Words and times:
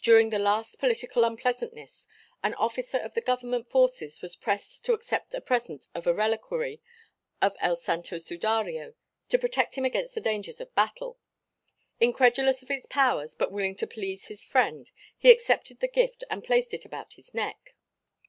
During 0.00 0.30
the 0.30 0.38
last 0.38 0.78
political 0.78 1.24
unpleasantness 1.24 2.06
an 2.44 2.54
officer 2.54 2.96
of 2.98 3.14
the 3.14 3.20
government 3.20 3.68
forces 3.68 4.22
was 4.22 4.36
pressed 4.36 4.84
to 4.84 4.92
accept 4.92 5.34
a 5.34 5.40
present 5.40 5.88
of 5.96 6.06
a 6.06 6.14
reliquary 6.14 6.80
of 7.42 7.56
El 7.58 7.74
Santo 7.74 8.18
Sudario 8.18 8.94
to 9.28 9.36
protect 9.36 9.74
him 9.74 9.84
against 9.84 10.14
the 10.14 10.20
dangers 10.20 10.60
of 10.60 10.72
battle 10.76 11.18
incredulous 11.98 12.62
of 12.62 12.70
its 12.70 12.86
power 12.86 13.26
but 13.36 13.50
willing 13.50 13.74
to 13.74 13.86
please 13.88 14.28
his 14.28 14.44
friend 14.44 14.92
he 15.16 15.28
accepted 15.28 15.80
the 15.80 15.88
gift 15.88 16.22
and 16.30 16.44
placed 16.44 16.72
it 16.72 16.84
about 16.84 17.14
his 17.14 17.34
neck. 17.34 17.74